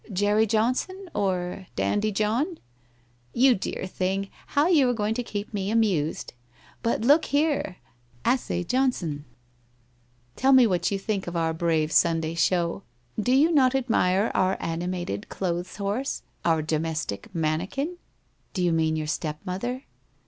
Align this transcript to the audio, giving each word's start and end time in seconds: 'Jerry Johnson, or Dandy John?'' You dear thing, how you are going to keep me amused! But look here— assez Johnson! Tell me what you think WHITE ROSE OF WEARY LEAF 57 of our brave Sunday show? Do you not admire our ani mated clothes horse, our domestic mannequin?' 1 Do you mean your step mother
'Jerry 0.11 0.47
Johnson, 0.47 1.11
or 1.13 1.67
Dandy 1.75 2.11
John?'' 2.11 2.57
You 3.43 3.53
dear 3.53 3.85
thing, 3.85 4.31
how 4.47 4.67
you 4.67 4.89
are 4.89 4.95
going 4.95 5.13
to 5.13 5.21
keep 5.21 5.53
me 5.53 5.69
amused! 5.69 6.33
But 6.81 7.01
look 7.01 7.25
here— 7.25 7.77
assez 8.33 8.65
Johnson! 8.65 9.25
Tell 10.35 10.53
me 10.53 10.65
what 10.65 10.89
you 10.89 10.97
think 10.97 11.27
WHITE 11.27 11.35
ROSE 11.35 11.49
OF 11.51 11.61
WEARY 11.61 11.77
LEAF 11.81 11.89
57 11.91 12.15
of 12.15 12.17
our 12.17 12.17
brave 12.17 12.25
Sunday 12.25 12.33
show? 12.33 12.83
Do 13.21 13.31
you 13.31 13.51
not 13.51 13.75
admire 13.75 14.31
our 14.33 14.57
ani 14.59 14.87
mated 14.87 15.29
clothes 15.29 15.75
horse, 15.75 16.23
our 16.43 16.63
domestic 16.63 17.27
mannequin?' 17.35 17.89
1 17.89 17.97
Do 18.55 18.63
you 18.63 18.71
mean 18.73 18.95
your 18.95 19.05
step 19.05 19.39
mother 19.45 19.83